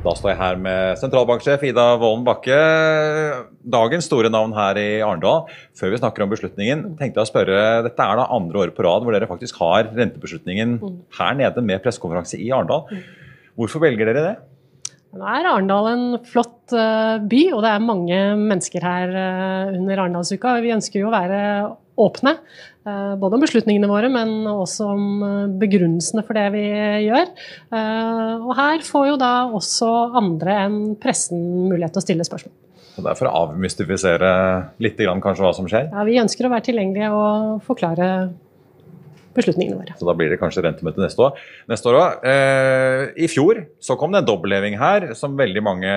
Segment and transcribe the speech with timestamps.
[0.00, 2.56] Da står jeg her med sentralbanksjef Ida Wolden Bakke.
[3.68, 5.42] Dagens store navn her i Arendal.
[5.76, 8.86] Før vi snakker om beslutningen, tenkte jeg å spørre, Dette er da andre året på
[8.86, 10.78] rad hvor dere faktisk har rentebeslutningen
[11.18, 12.88] her nede med pressekonferanse i Arendal.
[13.60, 14.32] Hvorfor velger dere det?
[15.20, 20.06] Nå er Arendal en flott eh, by, og det er mange mennesker her eh, under
[20.06, 20.56] Arendalsuka.
[20.64, 21.40] Vi ønsker jo å være
[22.00, 22.38] åpne,
[23.20, 26.64] både om beslutningene våre, men også om eh, begrunnelsene for det vi
[27.06, 27.30] gjør.
[27.74, 32.54] Eh, Og her får jo da også andre enn pressen mulighet til å stille spørsmål.
[32.90, 34.30] Så det er for å avmystifisere
[34.82, 35.90] litt grann kanskje hva som skjer.
[35.92, 38.08] Ja, vi ønsker å være tilgjengelige og forklare
[39.36, 39.94] beslutningene våre.
[39.98, 41.38] Så da blir det kanskje rentemøte neste år.
[41.70, 42.32] Neste år også.
[42.32, 45.94] Eh, I fjor så kom det en dobbeltheving her som veldig mange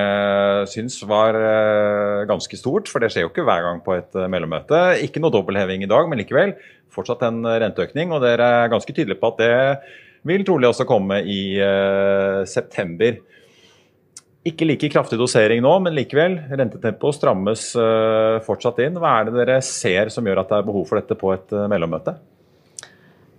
[0.72, 2.92] syns var eh, ganske stort.
[2.92, 4.86] For det skjer jo ikke hver gang på et eh, mellommøte.
[5.06, 6.56] Ikke noe dobbeltheving i dag, men likevel
[6.94, 8.14] fortsatt en renteøkning.
[8.14, 9.54] Og dere er ganske tydelige på at det
[10.27, 13.20] vil trolig også komme i eh, september.
[14.43, 16.36] Ikke like kraftig dosering nå, men likevel.
[16.52, 18.99] Rentetempoet strammes eh, fortsatt inn.
[18.99, 21.55] Hva er det dere ser som gjør at det er behov for dette på et
[21.55, 22.17] eh, mellommøte?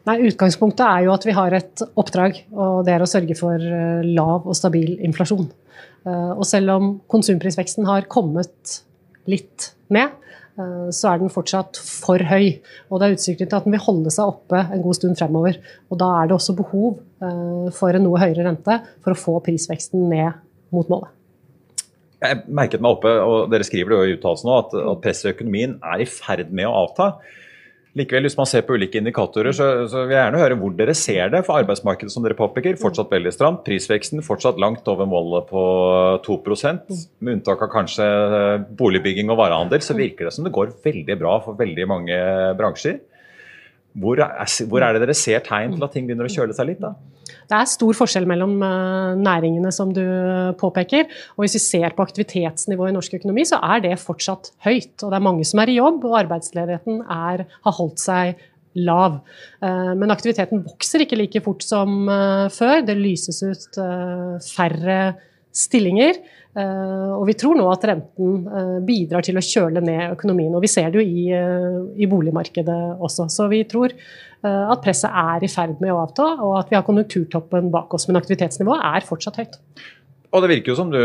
[0.04, 3.56] Nei, Utgangspunktet er jo at vi har et oppdrag, og det er å sørge for
[3.56, 5.46] eh, lav og stabil inflasjon.
[6.04, 8.82] Eh, Og selv om konsumprisveksten har kommet
[9.30, 10.12] litt ned,
[10.60, 12.58] eh, så er den fortsatt for høy.
[12.90, 15.56] Og det er utsikter til at den vil holde seg oppe en god stund fremover.
[15.88, 19.38] Og da er det også behov eh, for en noe høyere rente for å få
[19.46, 20.36] prisveksten ned
[20.74, 21.12] mot målet.
[22.24, 25.34] Jeg merket meg oppe, og dere skriver det jo i uttalelsen at, at presset i
[25.34, 27.08] økonomien er i ferd med å avta.
[27.94, 30.96] Likevel, hvis man ser på ulike indikatorer, så, så vil jeg gjerne høre hvor dere
[30.98, 31.44] ser det.
[31.46, 33.62] For arbeidsmarkedet som dere påpeker, fortsatt veldig stramt.
[33.66, 35.62] Prisveksten fortsatt langt over målet på
[36.26, 36.38] 2
[37.22, 38.08] Med unntak av kanskje
[38.74, 42.18] boligbygging og varehandel, så virker det som det går veldig bra for veldig mange
[42.58, 42.98] bransjer.
[43.94, 46.72] Hvor er, hvor er det dere ser tegn til at ting begynner å kjøle seg
[46.72, 46.80] litt?
[46.82, 46.94] da?
[47.44, 50.02] Det er stor forskjell mellom eh, næringene, som du
[50.60, 51.06] påpeker.
[51.36, 54.96] Og hvis vi ser på aktivitetsnivået i norsk økonomi, så er det fortsatt høyt.
[55.02, 58.42] Og det er mange som er i jobb, og arbeidsledigheten er, har holdt seg
[58.74, 59.20] lav.
[59.62, 62.82] Eh, Men aktiviteten vokser ikke like fort som eh, før.
[62.88, 64.98] Det lyses ut færre færre
[65.54, 66.18] stillinger.
[66.54, 70.54] Eh, Og vi tror nå at renten eh, bidrar til å kjøle ned økonomien.
[70.54, 73.28] Og vi ser det jo i, eh, i boligmarkedet også.
[73.32, 73.96] Så vi tror
[74.44, 78.04] at presset er i ferd med å avta, og at vi har konjunkturtoppen bak oss.
[78.10, 79.54] Men aktivitetsnivået er fortsatt høyt.
[80.36, 80.98] Og det virker jo som du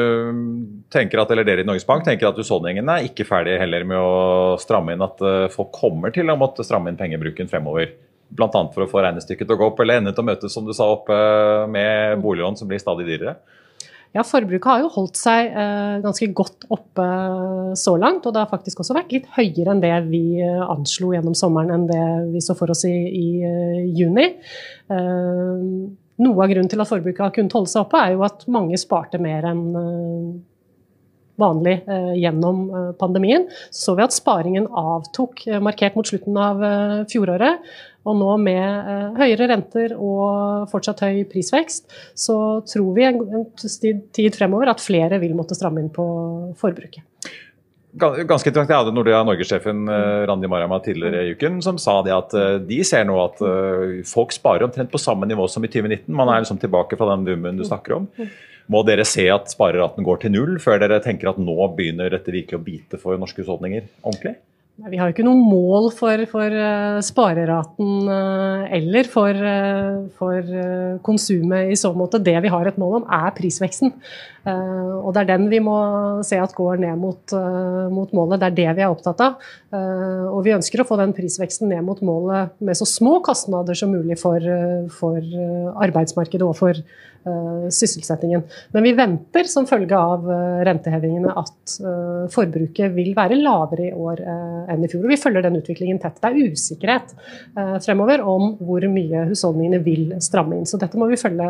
[0.92, 3.96] tenker at, eller dere i Norges Bank tenker at husholdningene er ikke ferdig heller med
[3.96, 5.24] å stramme inn, at
[5.54, 7.94] folk kommer til å måtte stramme inn pengebruken fremover.
[8.28, 8.50] Bl.a.
[8.76, 10.76] for å få regnestykket til å gå opp, eller ende til å møtes, som du
[10.76, 11.16] sa, oppe
[11.72, 13.38] med boliglån som blir stadig dyrere.
[14.16, 17.06] Ja, Forbruket har jo holdt seg eh, ganske godt oppe
[17.78, 18.26] så langt.
[18.26, 21.76] Og det har faktisk også vært litt høyere enn det vi eh, anslo gjennom sommeren
[21.76, 24.32] enn det vi så for oss i, i eh, juni.
[24.90, 25.66] Eh,
[26.20, 28.82] noe av grunnen til at forbruket har kunnet holde seg oppe, er jo at mange
[28.82, 30.32] sparte mer enn eh,
[31.40, 33.48] vanlig eh, gjennom eh, pandemien.
[33.72, 37.70] Så vi at sparingen avtok eh, markert mot slutten av eh, fjoråret.
[38.10, 42.38] Og nå med eh, høyere renter og fortsatt høy prisvekst, så
[42.70, 43.22] tror vi en,
[44.16, 46.08] tid fremover at flere vil måtte stramme inn på
[46.60, 47.06] forbruket.
[48.00, 48.70] Ganske interessant.
[48.70, 52.58] Jeg hadde Nordea Norge-sjefen eh, Randi Marama tidligere i uken som sa det at eh,
[52.66, 53.42] de ser nå at
[54.10, 56.06] folk sparer omtrent på samme nivå som i 2019.
[56.14, 58.08] Man er liksom tilbake fra den boomen du snakker om.
[58.70, 62.34] Må dere se at spareraten går til null før dere tenker at nå begynner dette
[62.34, 64.38] virkelig å bite for norske husholdninger ordentlig?
[64.88, 71.00] Vi har jo ikke noe mål for, for uh, spareraten uh, eller for, uh, for
[71.04, 72.22] konsumet i så måte.
[72.24, 73.96] Det vi har et mål om, er prisveksten.
[74.50, 75.76] og det er den vi må
[76.26, 77.34] se at går ned mot,
[77.92, 78.40] mot målet.
[78.40, 79.36] Det er det vi er opptatt av.
[80.32, 83.92] og vi ønsker å få den prisveksten ned mot målet med så små kostnader som
[83.94, 84.42] mulig for,
[84.96, 85.20] for
[85.84, 86.82] arbeidsmarkedet og for
[87.70, 88.46] sysselsettingen.
[88.74, 90.26] Men vi venter som følge av
[90.66, 91.76] rentehevingene at
[92.34, 94.24] forbruket vil være lavere i år
[94.70, 95.04] enn i fjor.
[95.06, 96.22] Og vi følger den utviklingen tett.
[96.22, 100.70] Det er usikkerhet eh, fremover om hvor mye husholdningene vil stramme inn.
[100.70, 101.50] Så dette må vi følge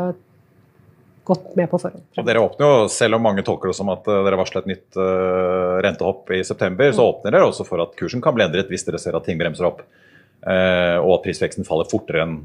[1.30, 2.06] godt med på forhånd.
[2.18, 4.72] Og dere åpner jo, Selv om mange tolker det som at uh, dere varsler et
[4.74, 8.72] nytt uh, rentehopp i september, så åpner dere også for at kursen kan bli endret
[8.72, 9.84] hvis dere ser at ting bremser opp.
[10.40, 12.40] Uh, og at prisveksten faller fortere enn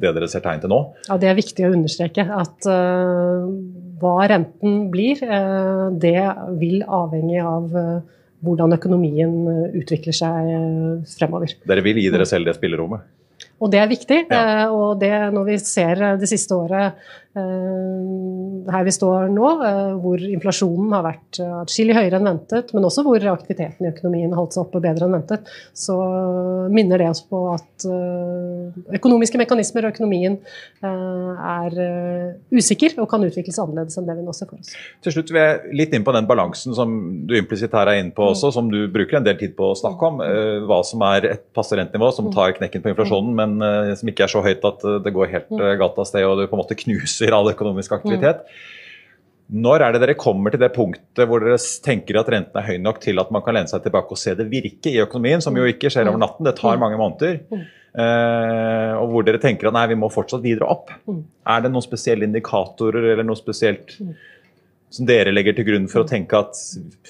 [0.00, 0.78] det dere ser tegn til nå.
[1.10, 2.24] Ja, Det er viktig å understreke.
[2.32, 2.64] At
[4.00, 5.18] hva renten blir,
[6.00, 6.22] det
[6.62, 7.74] vil avhenge av
[8.44, 11.56] hvordan økonomien eh, utvikler seg eh, fremover.
[11.68, 13.04] Dere vil gi dere selv det spillerommet?
[13.60, 14.20] Og det er viktig.
[14.30, 14.40] Ja.
[14.64, 20.18] Eh, og det når vi ser det siste året her vi står nå, eh, hvor
[20.18, 24.40] inflasjonen har vært eh, atskillig høyere enn ventet, men også hvor aktiviteten i økonomien har
[24.40, 25.94] holdt seg oppe bedre enn ventet, så
[26.74, 27.86] minner det oss på at
[28.98, 30.36] økonomiske mekanismer og økonomien
[30.84, 31.76] er
[32.52, 34.74] usikker og kan utvikles annerledes enn det vi nå ser for oss.
[35.04, 36.92] Til slutt vil jeg litt inn på den balansen som
[37.26, 39.78] du implisitt her er inne på også, som du bruker en del tid på å
[39.78, 40.20] snakke om.
[40.68, 44.34] Hva som er et passe rentenivå som tar knekken på inflasjonen, men som ikke er
[44.34, 47.19] så høyt at det går helt galt av sted og det på en måte knuser
[47.20, 48.46] bremser all økonomisk aktivitet.
[49.50, 52.78] Når er det dere kommer til det punktet hvor dere tenker at renten er høy
[52.78, 55.56] nok til at man kan lene seg tilbake og se det virke i økonomien, som
[55.56, 57.40] jo ikke skjer over natten, det tar mange måneder.
[57.90, 60.92] Uh, og hvor dere tenker at nei, vi må fortsatt videre opp.
[61.10, 63.96] Er det noen spesielle indikatorer eller noe spesielt
[64.90, 66.54] som dere legger til grunn for å tenke at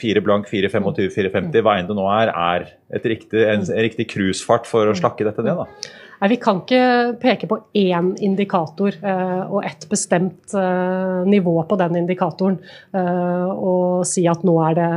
[0.00, 4.68] 4 blank, 4,25, 4,50, hva enn det nå er, er riktig, en, en riktig cruisefart
[4.70, 5.62] for å slakke dette ned?
[5.62, 5.90] da?
[6.20, 11.78] Nei, Vi kan ikke peke på én indikator eh, og et bestemt eh, nivå på
[11.80, 12.58] den indikatoren
[12.92, 14.88] eh, og si at nå er det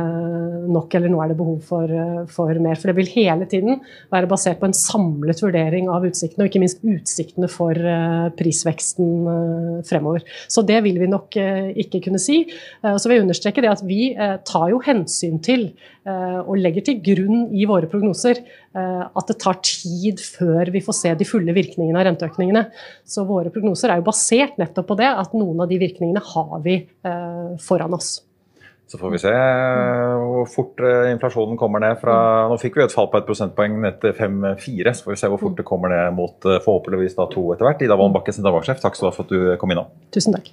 [0.74, 1.94] nok eller nå er det behov for,
[2.32, 2.76] for, mer.
[2.80, 3.80] For det vil hele tiden
[4.12, 7.76] være basert på en samlet vurdering av utsiktene, og ikke minst utsiktene for
[8.38, 10.24] prisveksten fremover.
[10.48, 11.36] Så det vil vi nok
[11.84, 12.42] ikke kunne si.
[12.80, 14.14] Så vil jeg understreke det at vi
[14.48, 15.68] tar jo hensyn til
[16.04, 18.42] og legger til grunn i våre prognoser
[18.74, 22.66] at det tar tid før vi får se de fulle virkningene av renteøkningene.
[23.08, 26.54] Så våre prognoser er jo basert nettopp på det, at noen av de virkningene har
[26.64, 28.16] vi eh, foran oss.
[28.86, 32.16] Så får vi se hvor fort eh, inflasjonen kommer ned fra
[32.50, 34.92] Nå fikk vi et fall på et prosentpoeng ned til 5-4.
[34.92, 37.68] Så får vi se hvor fort det kommer ned mot eh, forhåpentligvis da to etter
[37.68, 37.86] hvert.
[37.86, 39.90] Ida Wolden Bakke, sentralbanksjef, takk skal du ha for at du kom innom.
[40.14, 40.52] Tusen takk.